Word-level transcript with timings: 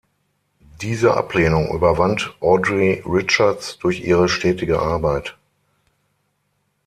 Diese 0.81 1.15
Ablehnung 1.15 1.69
überwand 1.69 2.35
Audrey 2.39 3.03
Richards 3.05 3.77
durch 3.77 3.99
ihre 3.99 4.29
stetige 4.29 4.79
Arbeit. 4.79 5.37